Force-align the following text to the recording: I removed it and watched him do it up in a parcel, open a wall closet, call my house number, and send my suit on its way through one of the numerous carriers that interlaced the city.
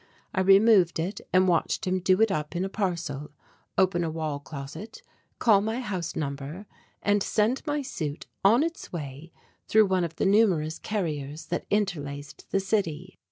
I 0.33 0.41
removed 0.41 0.97
it 0.97 1.21
and 1.31 1.47
watched 1.47 1.85
him 1.85 1.99
do 1.99 2.21
it 2.21 2.31
up 2.31 2.55
in 2.55 2.65
a 2.65 2.69
parcel, 2.69 3.29
open 3.77 4.03
a 4.03 4.09
wall 4.09 4.39
closet, 4.39 5.03
call 5.37 5.61
my 5.61 5.79
house 5.79 6.15
number, 6.15 6.65
and 7.03 7.21
send 7.21 7.61
my 7.67 7.83
suit 7.83 8.25
on 8.43 8.63
its 8.63 8.91
way 8.91 9.31
through 9.67 9.85
one 9.85 10.03
of 10.03 10.15
the 10.15 10.25
numerous 10.25 10.79
carriers 10.79 11.45
that 11.49 11.67
interlaced 11.69 12.49
the 12.49 12.59
city. 12.59 13.19